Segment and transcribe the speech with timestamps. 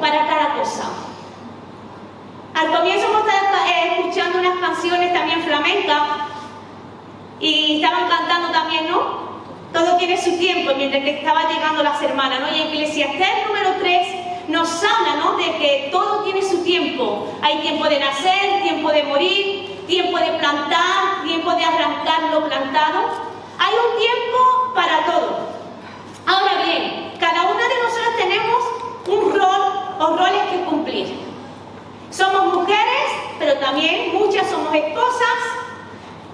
[0.00, 0.84] para cada cosa.
[2.54, 6.02] Al comienzo hemos estado eh, escuchando unas canciones también flamencas
[7.40, 9.28] y estaban cantando también, ¿no?
[9.72, 12.56] Todo tiene su tiempo mientras que estaba llegando las hermanas, ¿no?
[12.56, 15.36] Y en Eclesiastés número 3 nos habla, ¿no?
[15.36, 17.28] De que todo tiene su tiempo.
[17.42, 23.10] Hay tiempo de nacer, tiempo de morir, tiempo de plantar, tiempo de arrancar lo plantado.
[23.58, 25.48] Hay un tiempo para todo.
[26.26, 28.64] Ahora bien, cada una de nosotros tenemos
[29.06, 29.67] un rol
[30.16, 31.18] roles que cumplir.
[32.10, 35.38] Somos mujeres, pero también muchas somos esposas,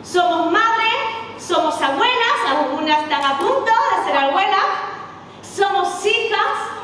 [0.03, 0.95] somos madres,
[1.39, 4.67] somos abuelas, algunas están a punto de ser abuelas,
[5.43, 6.75] somos hijas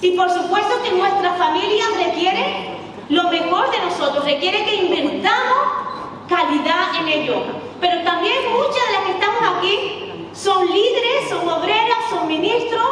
[0.00, 2.76] y por supuesto que nuestra familia requiere
[3.08, 5.56] lo mejor de nosotros, requiere que invertamos
[6.28, 7.42] calidad en ello.
[7.80, 12.86] Pero también muchas de las que estamos aquí son líderes, son obreras, son ministros,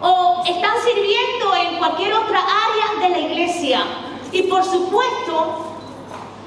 [0.00, 3.84] o están sirviendo en cualquier otra área de la iglesia.
[4.32, 5.74] Y por supuesto,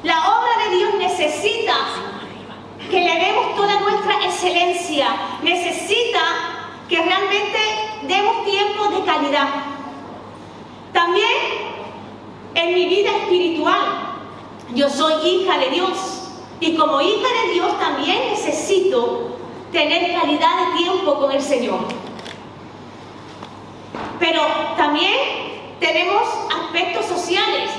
[0.04, 1.76] la obra de Dios necesita
[2.90, 5.08] que le demos toda nuestra excelencia,
[5.44, 6.22] necesita
[6.90, 7.60] que realmente
[8.04, 9.48] demos tiempo de calidad.
[10.92, 11.30] También
[12.56, 13.80] en mi vida espiritual,
[14.74, 19.38] yo soy hija de Dios y como hija de Dios también necesito
[19.72, 21.80] tener calidad de tiempo con el Señor.
[24.22, 24.46] Pero
[24.78, 25.18] también
[25.80, 26.22] tenemos
[26.64, 27.72] aspectos sociales.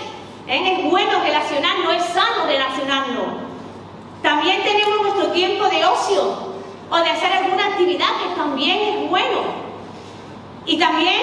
[0.49, 3.27] Es bueno relacionarnos, es sano relacionarnos.
[4.23, 6.53] También tenemos nuestro tiempo de ocio
[6.91, 9.63] o de hacer alguna actividad que también es bueno.
[10.67, 11.21] Y también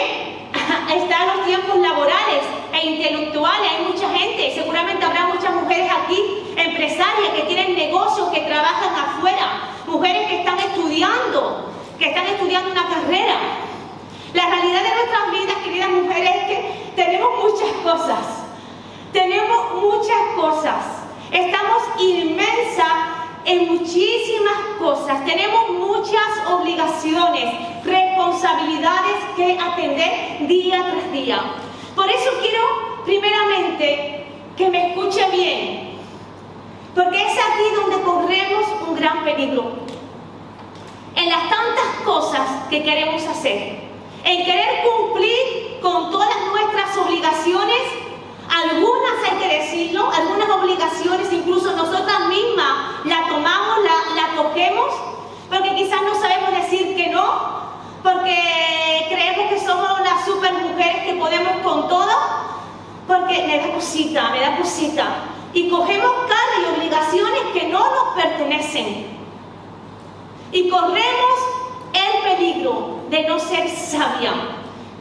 [0.96, 3.72] están los tiempos laborales e intelectuales.
[3.72, 9.68] Hay mucha gente, seguramente habrá muchas mujeres aquí, empresarias que tienen negocios, que trabajan afuera,
[9.86, 13.68] mujeres que están estudiando, que están estudiando una carrera.
[14.34, 18.26] La realidad de nuestras vidas, queridas mujeres, es que tenemos muchas cosas.
[19.12, 20.86] Tenemos muchas cosas.
[21.32, 22.94] Estamos inmensas
[23.46, 25.26] en muchísimas cosas.
[25.26, 31.40] Tenemos muchas obligaciones, responsabilidades que atender día tras día.
[31.96, 35.98] Por eso quiero, primeramente, que me escuche bien.
[36.94, 39.72] Porque es aquí donde corremos un gran peligro.
[41.16, 43.89] En las tantas cosas que queremos hacer
[44.24, 47.82] en querer cumplir con todas nuestras obligaciones,
[48.50, 53.78] algunas hay que decirlo, algunas obligaciones incluso nosotras mismas la tomamos,
[54.16, 54.94] la, cogemos,
[55.50, 57.60] porque quizás no sabemos decir que no,
[58.04, 62.12] porque creemos que somos las super mujeres que podemos con todo,
[63.08, 65.08] porque me da cosita, me da cosita.
[65.54, 69.08] Y cogemos cargas y obligaciones que no nos pertenecen.
[70.52, 71.40] Y corremos
[71.94, 74.34] el peligro de no ser sabia.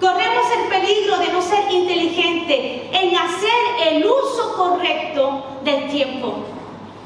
[0.00, 6.44] Corremos el peligro de no ser inteligente en hacer el uso correcto del tiempo.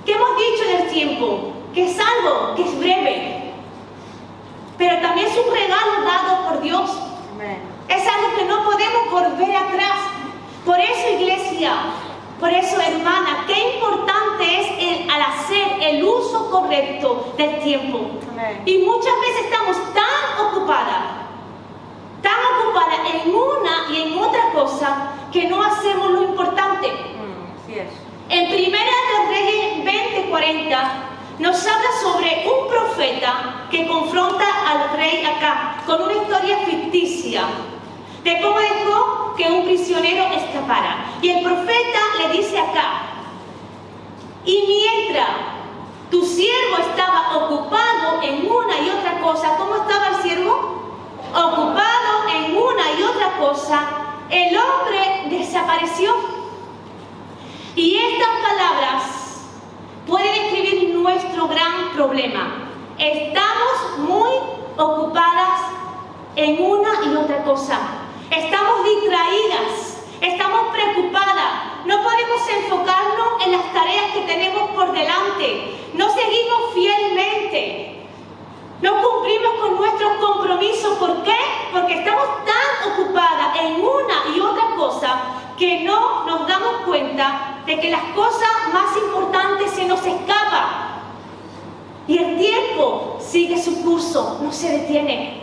[0.04, 1.52] ¿Qué hemos dicho del tiempo?
[1.74, 3.52] Que es algo que es breve,
[4.76, 6.90] pero también es un regalo dado por Dios.
[7.88, 9.98] Es algo que no podemos volver atrás.
[10.64, 11.72] Por eso, iglesia,
[12.38, 18.00] por eso, hermana, qué importante es el, al hacer el uso correcto del tiempo.
[18.66, 21.02] Y muchas veces estamos tan ocupadas,
[22.22, 26.88] tan ocupadas en una y en otra cosa, que no hacemos lo importante.
[26.88, 30.92] Mm, en Primera de Reyes 20:40
[31.38, 37.42] nos habla sobre un profeta que confronta al rey acá con una historia ficticia
[38.22, 41.06] de cómo dejó que un prisionero escapara.
[41.20, 43.02] Y el profeta le dice acá,
[44.44, 45.51] y mientras
[46.12, 50.82] tu siervo estaba ocupado en una y otra cosa, ¿cómo estaba el siervo?
[51.34, 53.88] Ocupado en una y otra cosa,
[54.28, 56.14] el hombre desapareció.
[57.74, 59.04] Y estas palabras
[60.06, 62.68] pueden describir nuestro gran problema.
[62.98, 64.34] Estamos muy
[64.76, 65.60] ocupadas
[66.36, 67.78] en una y otra cosa.
[68.30, 73.62] Estamos distraídas, estamos preocupadas, no podemos enfocarnos en las
[75.94, 78.06] no seguimos fielmente,
[78.80, 79.02] no
[81.02, 81.36] ¿Por qué?
[81.72, 85.20] Porque estamos tan ocupadas en una y otra cosa
[85.58, 91.02] que no nos damos cuenta de que las cosas más importantes se nos escapan.
[92.06, 95.42] Y el tiempo sigue su curso, no se detiene.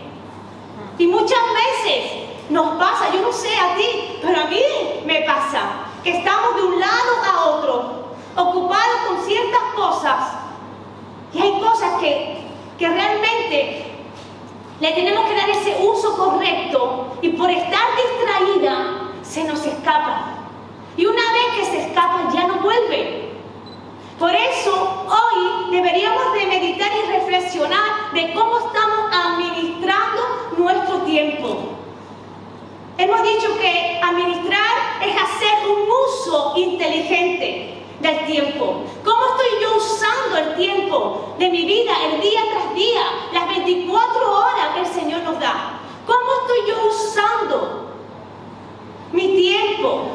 [0.98, 2.12] Y muchas veces
[2.50, 4.62] nos pasa, yo no sé a ti, pero a mí
[5.06, 7.99] me pasa, que estamos de un lado a otro,
[8.40, 10.34] ocupados con ciertas cosas.
[11.34, 12.38] Y hay cosas que,
[12.78, 13.86] que realmente
[14.80, 20.36] le tenemos que dar ese uso correcto y por estar distraída se nos escapa.
[20.96, 23.30] Y una vez que se escapa ya no vuelve.
[24.18, 31.70] Por eso hoy deberíamos de meditar y reflexionar de cómo estamos administrando nuestro tiempo.
[32.98, 38.84] Hemos dicho que administrar es hacer un uso inteligente del tiempo.
[39.04, 43.02] ¿Cómo estoy yo usando el tiempo de mi vida, el día tras día,
[43.34, 45.80] las 24 horas que el Señor nos da?
[46.06, 47.92] ¿Cómo estoy yo usando
[49.12, 50.12] mi tiempo?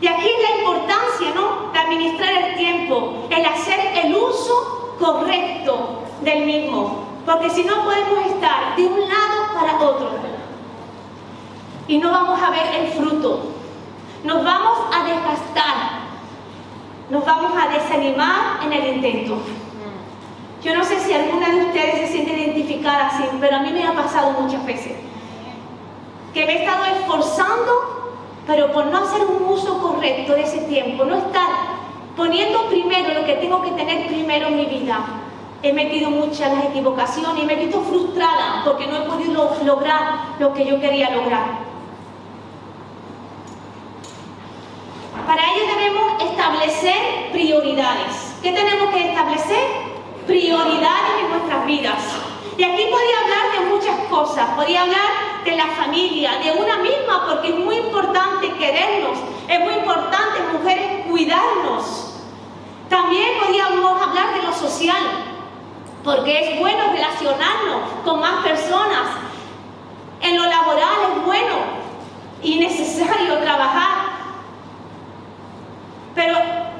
[0.00, 1.72] Y aquí es la importancia, ¿no?
[1.72, 7.04] De administrar el tiempo, el hacer el uso correcto del mismo.
[7.26, 10.10] Porque si no podemos estar de un lado para otro.
[11.88, 13.57] Y no vamos a ver el fruto.
[14.24, 16.08] Nos vamos a desgastar
[17.10, 19.38] nos vamos a desanimar en el intento.
[20.62, 23.86] Yo no sé si alguna de ustedes se siente identificada así, pero a mí me
[23.86, 24.92] ha pasado muchas veces.
[26.34, 28.12] Que me he estado esforzando,
[28.46, 31.48] pero por no hacer un uso correcto de ese tiempo, no estar
[32.16, 34.98] poniendo primero lo que tengo que tener primero en mi vida.
[35.62, 40.36] He metido muchas las equivocaciones y me he visto frustrada porque no he podido lograr
[40.38, 41.67] lo que yo quería lograr.
[45.28, 48.34] Para ello debemos establecer prioridades.
[48.42, 49.62] ¿Qué tenemos que establecer?
[50.26, 52.02] Prioridades en nuestras vidas.
[52.56, 54.48] Y aquí podría hablar de muchas cosas.
[54.56, 59.18] Podría hablar de la familia, de una misma, porque es muy importante querernos.
[59.46, 62.14] Es muy importante, mujeres, cuidarnos.
[62.88, 65.02] También podríamos hablar de lo social,
[66.04, 69.08] porque es bueno relacionarnos con más personas.
[70.22, 71.54] En lo laboral es bueno
[72.42, 74.17] y necesario trabajar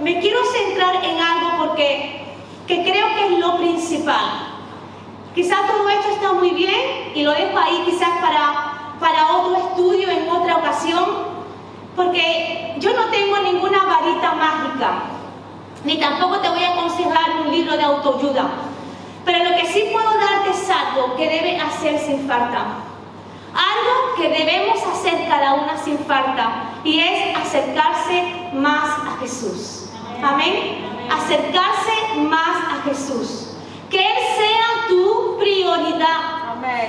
[0.08, 2.22] me quiero centrar en algo porque
[2.66, 4.24] que creo que es lo principal.
[5.34, 10.08] Quizás todo esto está muy bien y lo dejo ahí quizás para, para otro estudio
[10.08, 11.04] en otra ocasión,
[11.94, 15.02] porque yo no tengo ninguna varita mágica,
[15.84, 18.48] ni tampoco te voy a aconsejar un libro de autoayuda.
[19.26, 22.64] Pero lo que sí puedo darte es algo que debe hacer sin falta.
[23.52, 29.77] Algo que debemos hacer cada una sin falta y es acercarse más a Jesús.
[30.22, 30.86] Amén.
[31.10, 33.54] Acercarse más a Jesús.
[33.90, 36.38] Que Él sea tu prioridad.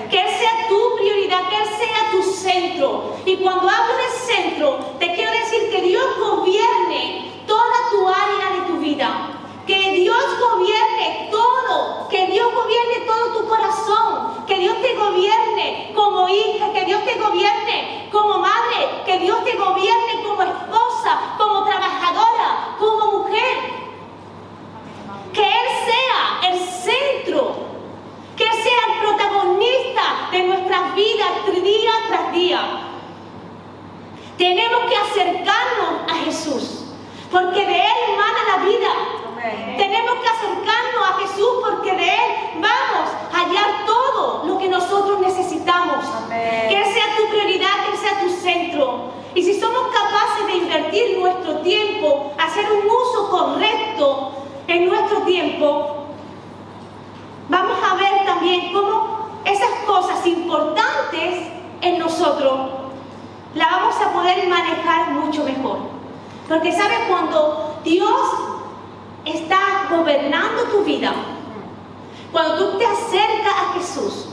[0.09, 3.15] Que Él sea tu prioridad, que Él sea tu centro.
[3.25, 8.67] Y cuando hablo de centro, te quiero decir que Dios gobierne toda tu área de
[8.67, 9.35] tu vida.
[9.67, 16.27] Que Dios gobierne todo, que Dios gobierne todo tu corazón, que Dios te gobierne como
[16.27, 22.75] hija, que Dios te gobierne como madre, que Dios te gobierne como esposa, como trabajadora,
[22.79, 23.57] como mujer.
[25.33, 27.55] Que Él sea el centro,
[28.35, 31.29] que Él sea el protagonista de nuestras vidas
[31.61, 32.61] día tras día.
[34.37, 36.85] Tenemos que acercarnos a Jesús,
[37.31, 38.89] porque de Él emana la vida.
[39.77, 45.19] Tenemos que acercarnos a Jesús porque de Él vamos a hallar todo lo que nosotros
[45.21, 46.05] necesitamos.
[46.29, 49.11] Que Él sea tu prioridad, que Él sea tu centro.
[49.35, 54.31] Y si somos capaces de invertir nuestro tiempo, hacer un uso correcto
[54.67, 56.05] en nuestro tiempo,
[57.47, 61.47] vamos a ver también cómo esas cosas importantes
[61.81, 62.59] en nosotros
[63.55, 65.79] las vamos a poder manejar mucho mejor.
[66.47, 68.21] Porque sabes cuando Dios
[69.25, 71.13] está gobernando tu vida,
[72.31, 74.29] cuando tú te acercas a Jesús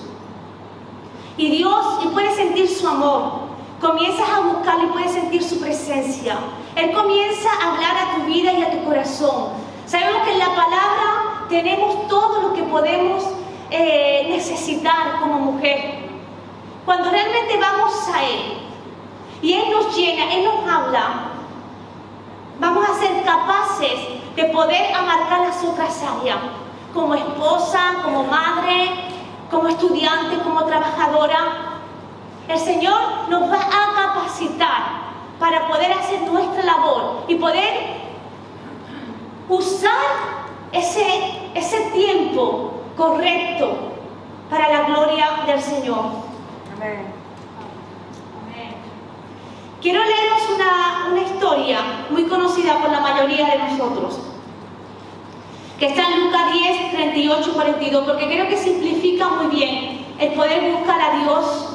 [1.37, 3.47] y Dios y puedes sentir su amor,
[3.81, 6.39] comienzas a buscarlo y puedes sentir su presencia.
[6.75, 9.49] Él comienza a hablar a tu vida y a tu corazón.
[9.87, 13.25] Sabemos que en la palabra tenemos todo lo que podemos
[13.71, 16.07] eh, necesitar como mujer.
[16.85, 18.66] Cuando realmente vamos a Él
[19.43, 21.33] y Él nos llena, Él nos habla,
[22.59, 26.39] vamos a ser capaces de poder abarcar las otras áreas,
[26.93, 28.91] como esposa, como madre,
[29.51, 31.79] como estudiante, como trabajadora.
[32.49, 35.07] El Señor nos va a capacitar
[35.39, 38.07] para poder hacer nuestra labor y poder
[39.49, 39.93] usar
[40.73, 43.77] ese, ese tiempo correcto
[44.49, 46.07] para la gloria del Señor.
[46.75, 47.26] Amén.
[49.87, 51.79] Quiero leeros una, una historia
[52.11, 54.19] muy conocida por la mayoría de nosotros,
[55.79, 60.73] que está en Lucas 10, 38, 42, porque creo que simplifica muy bien el poder
[60.73, 61.69] buscar a Dios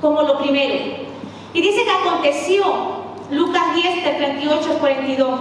[0.00, 0.74] como lo primero.
[1.52, 2.64] Y dice que aconteció,
[3.30, 5.40] Lucas 10, del 38 al 42,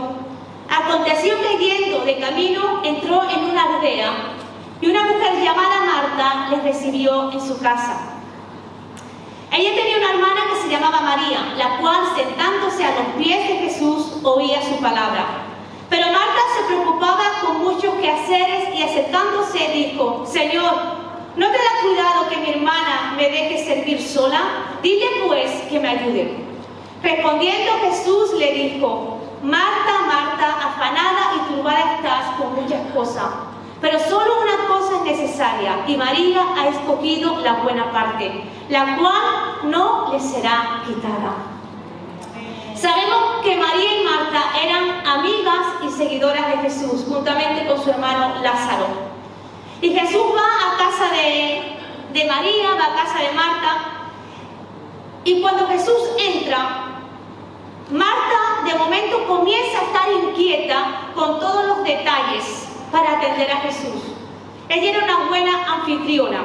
[0.69, 4.11] aconteció que yendo de camino entró en una aldea
[4.81, 8.12] y una mujer llamada Marta les recibió en su casa.
[9.55, 13.55] Ella tenía una hermana que se llamaba María, la cual sentándose a los pies de
[13.57, 15.27] Jesús oía su palabra.
[15.91, 20.73] Pero Marta se preocupaba con muchos quehaceres y acercándose dijo, Señor,
[21.35, 24.41] ¿no te da cuidado que mi hermana me deje servir sola?
[24.81, 26.35] Dile pues que me ayude.
[27.03, 33.52] Respondiendo Jesús le dijo, Marta, Marta, afanada y turbada estás con muchas cosas
[33.83, 39.59] pero solo una cosa es necesaria y María ha escogido la buena parte, la cual
[39.63, 41.33] no le será quitada.
[42.75, 48.41] Sabemos que María y Marta eran amigas y seguidoras de Jesús, juntamente con su hermano
[48.41, 48.87] Lázaro.
[49.81, 51.77] Y Jesús va a casa de,
[52.13, 53.77] de María, va a casa de Marta,
[55.25, 56.85] y cuando Jesús entra,
[57.91, 64.01] Marta de momento comienza a estar inquieta con todos los detalles para atender a Jesús.
[64.69, 66.43] Ella era una buena anfitriona.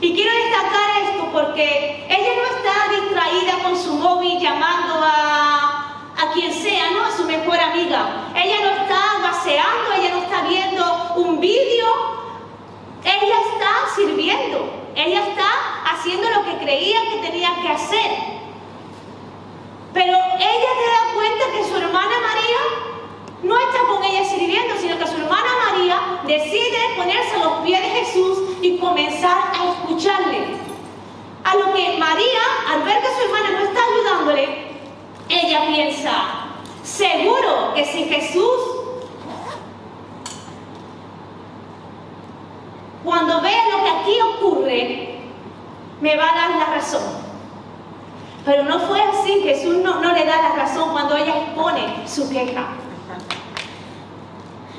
[0.00, 6.32] Y quiero destacar esto porque ella no está distraída con su móvil llamando a, a
[6.32, 7.04] quien sea, ¿no?
[7.04, 8.32] A su mejor amiga.
[8.34, 11.86] Ella no está paseando, ella no está viendo un vídeo.
[13.04, 14.70] Ella está sirviendo.
[14.96, 15.48] Ella está
[15.92, 18.10] haciendo lo que creía que tenía que hacer.
[19.92, 22.94] Pero ella te da cuenta que su hermana María
[23.44, 27.80] no está con ella sirviendo, sino que su hermana María decide ponerse a los pies
[27.80, 30.64] de Jesús y comenzar a escucarle.
[31.44, 32.40] A lo que María,
[32.70, 34.64] al ver que su hermana no está ayudándole,
[35.28, 36.12] ella piensa,
[36.82, 38.60] seguro que si Jesús,
[43.04, 45.18] cuando vea lo que aquí ocurre,
[46.00, 47.24] me va a dar la razón.
[48.46, 52.28] Pero no fue así, Jesús no, no le da la razón cuando ella expone su
[52.30, 52.66] queja.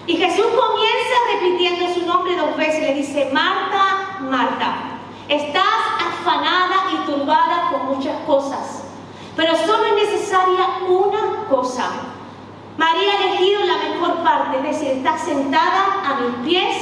[0.07, 2.81] Y Jesús comienza repitiendo su nombre dos veces.
[2.81, 4.75] Le dice, Marta, Marta,
[5.27, 5.63] estás
[5.99, 8.83] afanada y turbada con muchas cosas,
[9.35, 11.89] pero solo es necesaria una cosa.
[12.77, 16.75] María ha elegido la mejor parte, es decir, está sentada a mis pies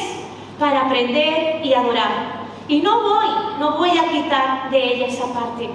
[0.60, 2.44] para aprender y adorar.
[2.68, 3.28] Y no voy,
[3.60, 5.70] no voy a quitar de ella esa parte.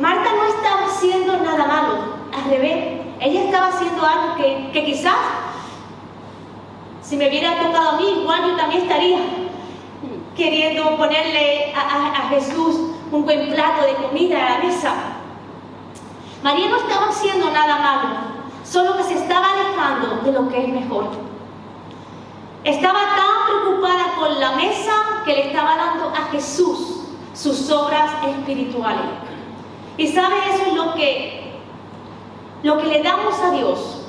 [0.00, 1.98] Marta no estaba haciendo nada malo,
[2.32, 5.16] al revés, ella estaba haciendo algo que, quizás,
[7.02, 9.18] si me hubiera tocado a mí, igual yo también estaría
[10.36, 12.76] queriendo ponerle a, Jesús
[13.12, 14.94] un buen plato de comida a la mesa.
[16.42, 18.08] María no estaba haciendo nada malo,
[18.64, 21.10] solo que se estaba alejando de lo que es mejor.
[22.64, 24.92] Estaba tan preocupada con la mesa
[25.24, 29.06] que le estaba dando a Jesús sus obras espirituales.
[29.96, 31.45] Y sabe, eso es lo que
[32.62, 34.06] lo que le damos a Dios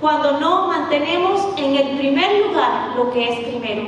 [0.00, 3.84] cuando no mantenemos en el primer lugar lo que es primero.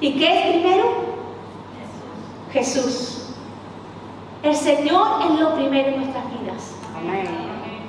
[0.00, 1.06] ¿Y qué es primero?
[2.52, 3.28] Jesús.
[4.42, 6.74] El Señor es lo primero en nuestras vidas.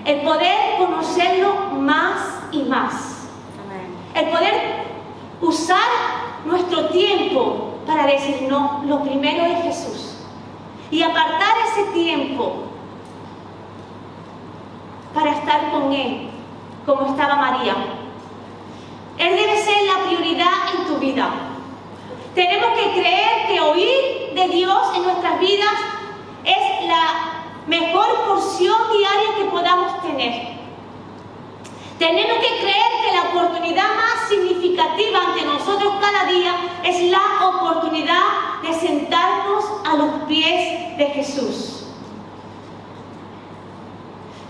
[0.06, 3.28] El poder conocerlo más y más.
[4.16, 4.54] El poder
[5.42, 5.78] usar
[6.46, 10.18] nuestro tiempo para decir, no, lo primero es Jesús.
[10.92, 12.67] Y apartar ese tiempo
[15.18, 16.30] para estar con Él,
[16.86, 17.76] como estaba María.
[19.18, 21.28] Él debe ser la prioridad en tu vida.
[22.36, 25.74] Tenemos que creer que oír de Dios en nuestras vidas
[26.46, 30.56] es la mejor porción diaria que podamos tener.
[31.98, 38.62] Tenemos que creer que la oportunidad más significativa ante nosotros cada día es la oportunidad
[38.62, 41.78] de sentarnos a los pies de Jesús.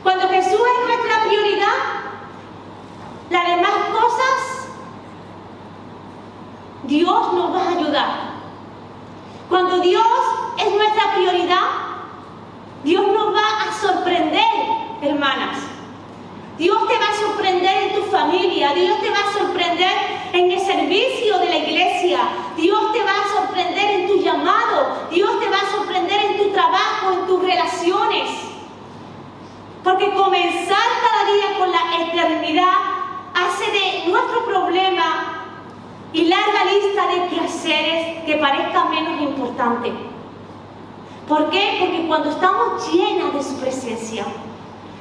[0.08, 1.68] Cuando Jesús es nuestra prioridad,
[3.30, 4.70] las demás cosas,
[6.98, 8.10] Dios nos va a ayudar.
[9.50, 10.04] Cuando Dios
[10.58, 11.68] es nuestra prioridad,
[12.84, 14.56] Dios nos va a sorprender,
[15.04, 15.60] hermanas.
[16.58, 19.96] Dios te va a sorprender en tu familia, Dios te va a sorprender
[20.34, 22.20] en el servicio de la iglesia,
[22.56, 26.50] Dios te va a sorprender en tu llamado, Dios te va a sorprender en tu
[26.50, 28.28] trabajo, en tus relaciones.
[29.84, 32.74] Porque comenzar cada día con la eternidad
[33.36, 35.37] hace de nuestro problema
[36.14, 39.94] y larga lista de quehaceres que parezcan menos importantes.
[41.28, 41.78] ¿Por qué?
[41.80, 44.26] Porque cuando estamos llenas de su presencia,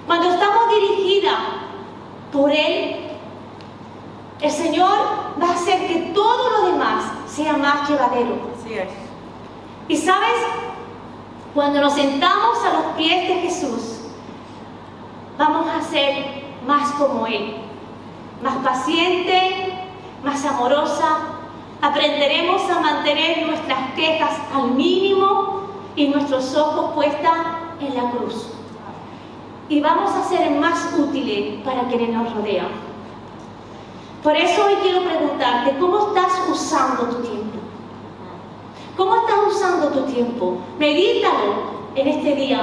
[0.07, 1.39] cuando estamos dirigidas
[2.33, 3.11] por Él,
[4.41, 4.99] el Señor
[5.41, 8.51] va a hacer que todo lo demás sea más llevadero.
[8.59, 8.89] Así es.
[9.89, 10.35] Y sabes,
[11.55, 14.01] cuando nos sentamos a los pies de Jesús,
[15.39, 17.57] vamos a ser más como Él,
[18.43, 19.76] más paciente,
[20.27, 21.19] más amorosa.
[21.81, 25.61] Aprenderemos a mantener nuestras quejas al mínimo
[25.95, 27.31] y nuestros ojos puestos
[27.81, 28.49] en la cruz.
[29.69, 32.69] Y vamos a ser más útiles para quienes nos rodean.
[34.23, 37.59] Por eso hoy quiero preguntarte, ¿cómo estás usando tu tiempo?
[38.97, 40.59] ¿Cómo estás usando tu tiempo?
[40.79, 42.61] Medítalo en este día.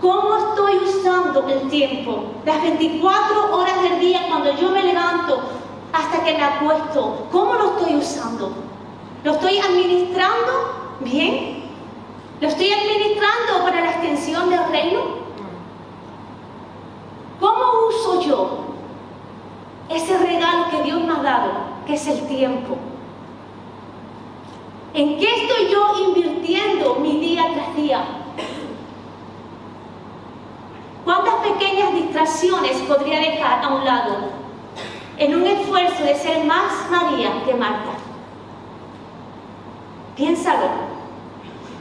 [0.00, 2.24] ¿Cómo estoy usando el tiempo?
[2.44, 5.17] Las 24 horas del día cuando yo me levanto
[6.28, 7.26] que me acuesto.
[7.32, 8.52] ¿Cómo lo estoy usando?
[9.24, 11.64] ¿Lo estoy administrando bien?
[12.40, 15.00] ¿Lo estoy administrando para la extensión del reino?
[17.40, 18.58] ¿Cómo uso yo
[19.88, 21.50] ese regalo que Dios me ha dado,
[21.86, 22.76] que es el tiempo?
[24.94, 28.04] ¿En qué estoy yo invirtiendo mi día tras día?
[31.04, 34.37] ¿Cuántas pequeñas distracciones podría dejar a un lado
[35.18, 37.92] en un esfuerzo de ser más María que Marta?
[40.16, 40.68] Piénsalo.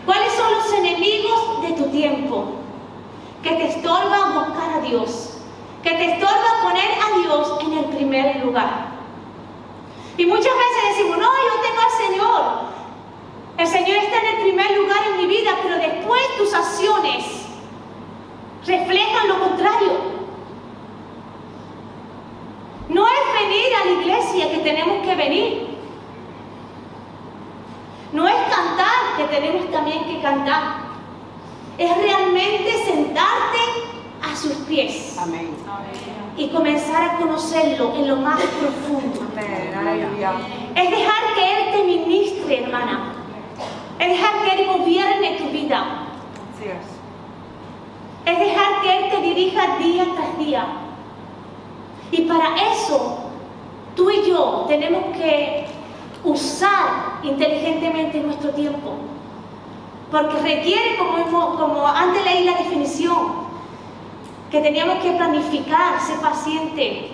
[0.06, 2.46] ¿Cuáles son los enemigos de tu tiempo
[3.44, 5.40] que te estorban buscar a Dios?
[5.84, 8.88] Que te estorban poner a Dios en el primer lugar.
[10.18, 12.68] Y muchas veces decimos, no, yo tengo al Señor.
[13.58, 17.26] El Señor está en el primer lugar en mi vida, pero después tus acciones
[18.66, 20.18] reflejan lo contrario.
[22.90, 25.68] No es venir a la iglesia que tenemos que venir.
[28.12, 30.88] No es cantar que tenemos también que cantar.
[31.78, 33.60] Es realmente sentarte
[34.22, 35.56] a sus pies Amén.
[36.36, 39.22] y comenzar a conocerlo en lo más profundo.
[40.76, 43.14] Es dejar que Él te ministre, hermana.
[44.00, 46.08] Es dejar que Él gobierne tu vida.
[48.26, 50.68] Es dejar que Él te dirija día tras día.
[52.12, 53.27] Y para eso,
[53.98, 55.66] tú y yo tenemos que
[56.24, 58.94] usar inteligentemente nuestro tiempo.
[60.10, 63.48] Porque requiere, como, antes leí la definición,
[64.50, 67.12] que teníamos que planificar, ser paciente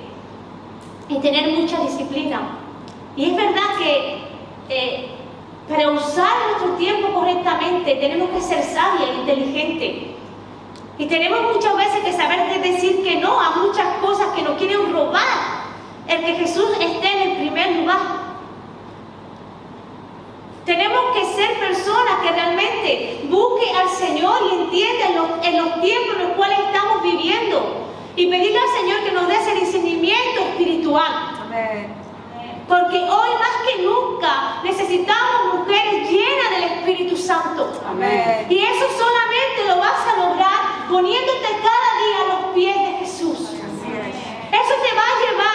[1.10, 2.60] y tener mucha disciplina.
[3.16, 4.18] Y es verdad que
[4.70, 5.08] eh,
[5.68, 10.16] para usar nuestro tiempo correctamente tenemos que ser sabia e inteligente.
[11.00, 14.94] Y tenemos muchas veces que saber decir que no a muchas cosas que nos quieren
[14.94, 15.63] robar
[16.08, 18.24] el que Jesús esté en el primer lugar.
[20.66, 26.16] Tenemos que ser personas que realmente busquen al Señor y entiendan los- en los tiempos
[26.16, 27.80] en los cuales estamos viviendo.
[28.16, 31.12] Y pedirle al Señor que nos dé ese discernimiento espiritual.
[31.42, 31.96] Amén.
[32.68, 37.74] Porque hoy más que nunca necesitamos mujeres llenas del Espíritu Santo.
[37.86, 38.46] Amén.
[38.50, 43.40] Y eso solamente lo vas a lograr poniéndote cada día a los pies de Jesús.
[43.50, 45.53] Eso te va a llevar,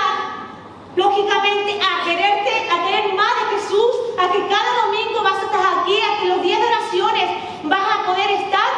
[0.98, 5.78] lógicamente, a quererte, a querer más de Jesús, a que cada domingo vas a estar
[5.78, 7.24] aquí, a que los días de oraciones
[7.62, 8.70] vas a poder estar.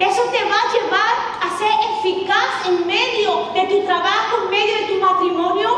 [0.00, 4.76] Eso te va a llevar a ser eficaz en medio de tu trabajo, en medio
[4.78, 5.70] de tu matrimonio.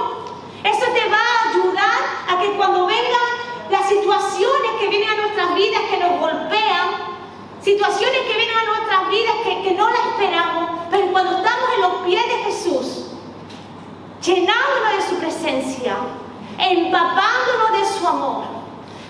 [0.64, 3.28] Eso te va a ayudar a que cuando vengan
[3.70, 6.88] las situaciones que vienen a nuestras vidas, que nos golpean,
[7.62, 11.82] situaciones que vienen a nuestras vidas que, que no las esperamos, pero cuando estamos en
[11.82, 13.07] los pies de Jesús,
[14.22, 15.96] llenándonos de su presencia,
[16.58, 18.44] empapándonos de su amor,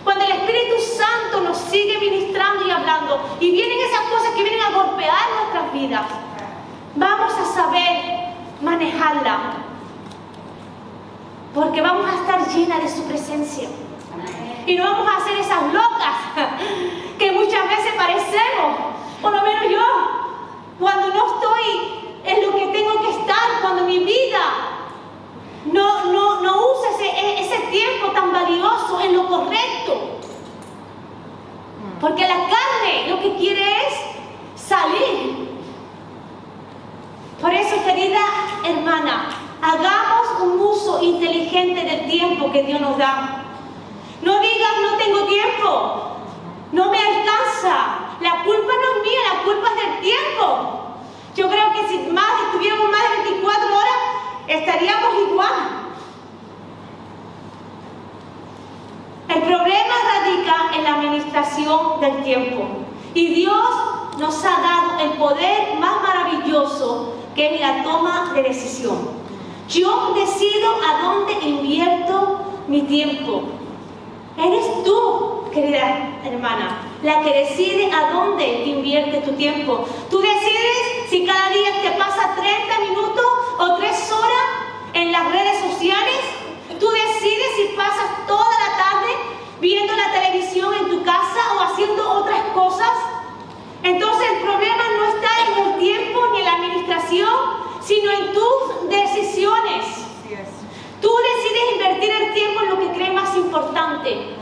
[0.04, 4.62] cuando el Espíritu Santo nos sigue ministrando y hablando, y vienen esas cosas que vienen
[4.62, 6.06] a golpear nuestras vidas,
[6.94, 9.38] vamos a saber manejarla,
[11.54, 13.68] porque vamos a estar llenas de su presencia.
[14.66, 16.16] Y no vamos a hacer esas locas
[17.18, 18.78] que muchas veces parecemos,
[19.22, 19.84] por lo menos yo,
[20.78, 24.68] cuando no estoy en lo que tengo que estar, cuando mi vida
[25.72, 30.18] no, no, no usa ese, ese tiempo tan valioso en lo correcto.
[32.00, 33.94] Porque la carne lo que quiere es
[34.54, 35.48] salir.
[37.40, 38.20] Por eso, querida
[38.64, 39.30] hermana,
[39.60, 43.44] hagamos un uso inteligente del tiempo que Dios nos da.
[44.22, 46.16] No digas no tengo tiempo,
[46.72, 48.16] no me alcanza.
[48.20, 50.78] La culpa no es mía, la culpa es del tiempo.
[51.36, 53.98] Yo creo que si más estuviéramos más de 24 horas,
[54.48, 55.87] estaríamos igual.
[59.68, 62.66] El administración del tiempo.
[63.12, 63.64] Y Dios
[64.18, 68.96] nos ha dado el poder más maravilloso que es la toma de decisión.
[69.68, 73.42] Yo decido a dónde invierto mi tiempo.
[74.38, 79.84] Eres tú, querida hermana, la que decide a dónde invierte tu tiempo.
[80.10, 83.24] Tú decides si cada día te pasa 30 minutos
[83.58, 84.46] o 3 horas
[84.94, 86.20] en las redes sociales.
[86.80, 92.02] Tú decides si pasas toda la tarde viendo la televisión en tu casa o haciendo
[92.20, 92.92] otras cosas.
[93.82, 97.34] Entonces el problema no está en el tiempo ni en la administración,
[97.80, 99.86] sino en tus decisiones.
[101.00, 104.36] Tú decides invertir el tiempo en lo que crees más importante.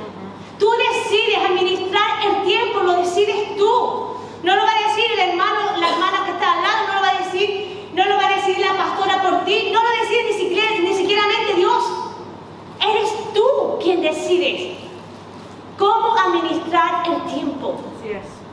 [0.59, 3.73] Tú decides administrar el tiempo, lo decides tú.
[4.43, 7.01] No lo va a decir el hermano, la hermana que está al lado, no lo
[7.03, 10.25] va a decir, no lo va a decir la pastora por ti, no lo decide
[10.25, 11.23] ni siquiera, ni siquiera
[11.55, 11.85] Dios.
[12.81, 14.86] Eres tú quien decides
[15.79, 17.75] cómo administrar el tiempo.
[17.99, 18.47] Así es.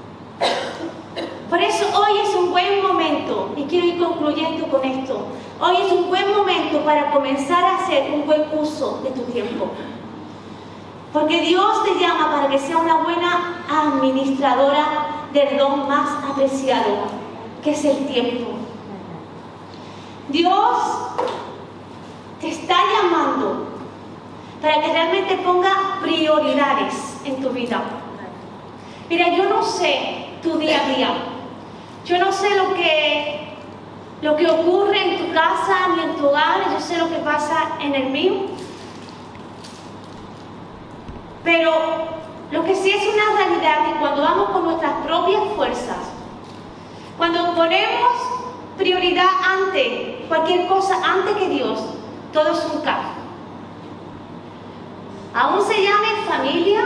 [1.49, 5.27] Por eso hoy es un buen momento, y quiero ir concluyendo con esto,
[5.59, 9.67] hoy es un buen momento para comenzar a hacer un buen uso de tu tiempo.
[11.11, 17.05] Porque Dios te llama para que sea una buena administradora del don más apreciado,
[17.63, 18.53] que es el tiempo.
[20.29, 20.77] Dios
[22.41, 23.67] te está llamando
[24.59, 27.81] para que realmente ponga prioridades en tu vida.
[29.09, 31.09] Mira, yo no sé tu día a día.
[32.05, 33.55] Yo no sé lo que,
[34.21, 36.71] lo que ocurre en tu casa ni en tu hogar.
[36.71, 38.33] Yo sé lo que pasa en el mío.
[41.43, 41.71] Pero
[42.51, 45.97] lo que sí es una realidad es que cuando vamos con nuestras propias fuerzas,
[47.17, 48.11] cuando ponemos
[48.77, 51.79] prioridad ante cualquier cosa, antes que Dios,
[52.31, 53.05] todo es un caos.
[55.33, 56.83] Aún se llame familia,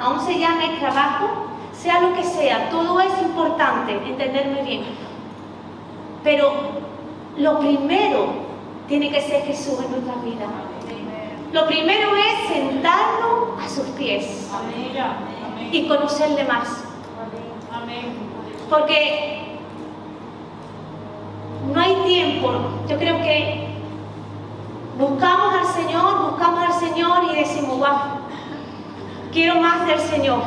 [0.00, 4.82] aún se llame trabajo, sea lo que sea, todo es importante, entenderme bien.
[6.24, 6.52] Pero
[7.36, 8.26] lo primero
[8.88, 10.46] tiene que ser Jesús en nuestra vida.
[11.52, 14.48] Lo primero es sentarnos a sus pies
[15.72, 16.84] y conocerle más.
[18.68, 19.58] Porque
[21.72, 22.52] no hay tiempo.
[22.88, 23.68] Yo creo que
[24.98, 28.19] buscamos al Señor, buscamos al Señor y decimos, wow,
[29.32, 30.42] quiero más del Señor.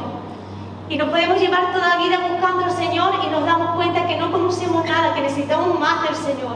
[0.89, 4.17] Y nos podemos llevar toda la vida buscando al Señor y nos damos cuenta que
[4.17, 6.53] no conocemos nada, que necesitamos más del Señor.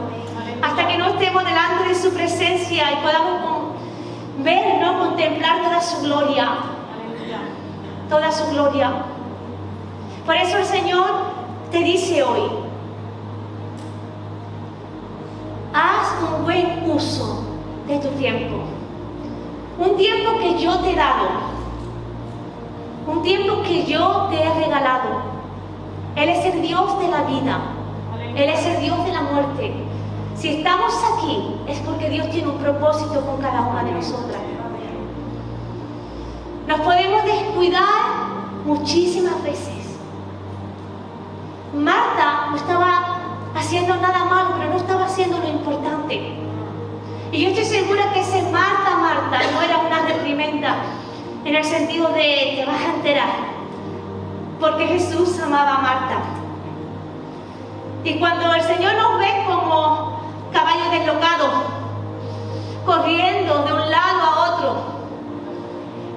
[0.62, 3.58] Hasta que no estemos delante de su presencia y podamos
[4.38, 4.98] ver, ¿no?
[4.98, 6.48] contemplar toda su gloria.
[8.08, 8.92] Toda su gloria.
[10.24, 11.08] Por eso el Señor
[11.70, 12.50] te dice hoy,
[15.72, 17.44] haz un buen uso
[17.86, 18.64] de tu tiempo.
[19.78, 21.47] Un tiempo que yo te he dado.
[23.08, 25.22] Un tiempo que yo te he regalado.
[26.14, 27.58] Él es el Dios de la vida.
[28.36, 29.72] Él es el Dios de la muerte.
[30.36, 34.40] Si estamos aquí es porque Dios tiene un propósito con cada una de nosotras.
[36.66, 37.82] Nos podemos descuidar
[38.66, 39.96] muchísimas veces.
[41.74, 43.20] Marta no estaba
[43.54, 46.34] haciendo nada malo, pero no estaba haciendo lo importante.
[47.32, 50.76] Y yo estoy segura que ese Marta, Marta, no era una reprimenda
[51.44, 53.28] en el sentido de te vas a enterar,
[54.60, 56.16] porque Jesús amaba a Marta.
[58.04, 60.20] Y cuando el Señor nos ve como
[60.52, 61.50] caballos deslocados,
[62.84, 64.76] corriendo de un lado a otro,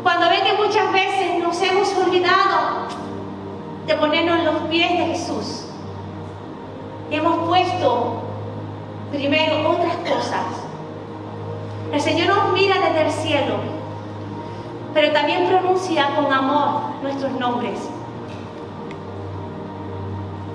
[0.03, 2.87] cuando ve que muchas veces nos hemos olvidado
[3.85, 5.65] de ponernos los pies de Jesús
[7.09, 8.23] y hemos puesto
[9.11, 10.45] primero otras cosas,
[11.91, 13.80] el Señor nos mira desde el cielo,
[14.93, 17.89] pero también pronuncia con amor nuestros nombres.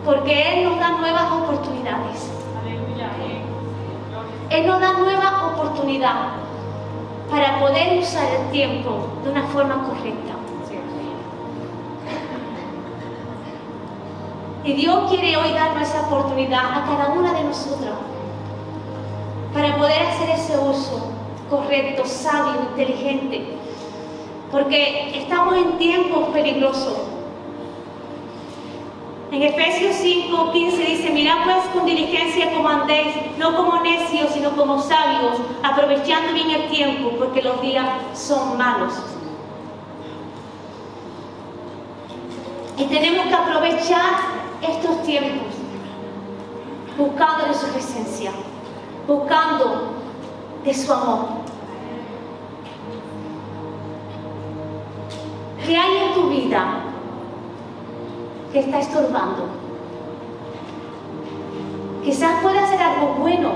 [0.05, 2.31] Porque Él nos da nuevas oportunidades.
[4.51, 6.29] Él nos da nueva oportunidad
[7.29, 10.35] para poder usar el tiempo de una forma correcta.
[14.63, 17.95] Y Dios quiere hoy darnos esa oportunidad a cada una de nosotras
[19.53, 21.11] para poder hacer ese uso
[21.49, 23.57] correcto, sabio, inteligente.
[24.57, 26.97] Porque estamos en tiempos peligrosos.
[29.31, 34.57] En Efesios 5, 15 dice, mirad pues con diligencia como andéis, no como necios, sino
[34.57, 38.95] como sabios, aprovechando bien el tiempo, porque los días son malos.
[42.79, 44.15] Y tenemos que aprovechar
[44.63, 45.55] estos tiempos
[46.97, 48.31] buscando de su presencia,
[49.07, 49.83] buscando
[50.65, 51.46] de su amor.
[55.67, 56.87] ¿Qué hay en tu vida
[58.53, 59.49] que está estorbando.
[62.05, 63.51] Quizás pueda hacer algo bueno,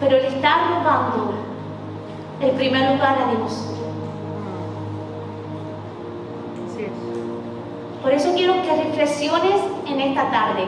[0.00, 1.34] pero le está robando
[2.40, 3.72] el primer lugar a Dios.
[8.02, 10.64] Por eso quiero que reflexiones en esta tarde.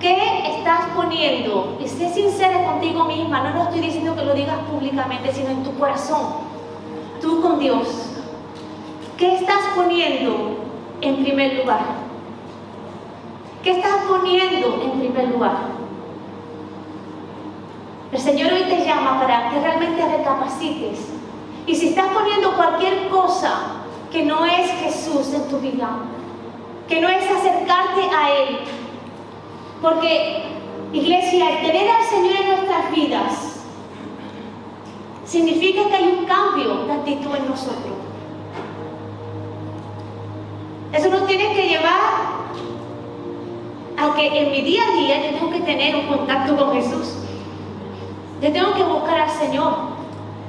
[0.00, 1.76] ¿Qué estás poniendo?
[1.82, 5.64] Y sé sincera contigo misma, no lo estoy diciendo que lo digas públicamente, sino en
[5.64, 6.34] tu corazón,
[7.20, 7.86] tú con Dios.
[9.16, 10.58] ¿Qué estás poniendo
[11.00, 11.80] en primer lugar?
[13.64, 15.56] ¿Qué estás poniendo en primer lugar?
[18.12, 21.00] El Señor hoy te llama para que realmente recapacites.
[21.66, 23.78] Y si estás poniendo cualquier cosa
[24.12, 25.90] que no es Jesús en tu vida,
[26.88, 28.58] que no es acercarte a Él.
[29.80, 30.42] Porque,
[30.92, 33.58] iglesia, el tener al Señor en nuestras vidas
[35.24, 37.94] significa que hay un cambio de actitud en nosotros.
[40.92, 42.38] Eso nos tiene que llevar
[43.98, 47.14] a que en mi día a día yo tengo que tener un contacto con Jesús.
[48.40, 49.98] Yo tengo que buscar al Señor.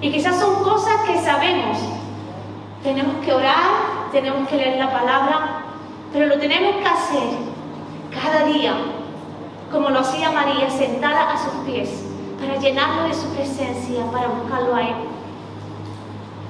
[0.01, 1.77] Y quizás son cosas que sabemos,
[2.81, 5.63] tenemos que orar, tenemos que leer la palabra,
[6.13, 7.29] pero lo tenemos que hacer
[8.09, 8.75] cada día,
[9.71, 12.03] como lo hacía María, sentada a sus pies,
[12.39, 14.95] para llenarlo de su presencia, para buscarlo a Él.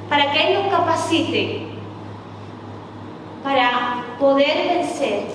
[0.08, 1.69] Para que Él nos capacite
[3.43, 5.27] para poder vencer.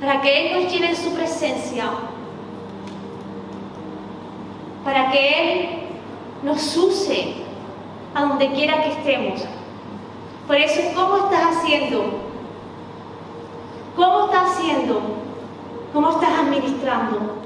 [0.00, 1.84] Para que Él nos llene de su presencia.
[4.84, 5.68] Para que Él
[6.42, 7.34] nos use
[8.14, 9.44] a donde quiera que estemos.
[10.46, 11.62] Por eso, ¿cómo estás
[13.96, 15.00] ¿Cómo estás haciendo?
[15.92, 17.40] ¿Cómo estás administrando?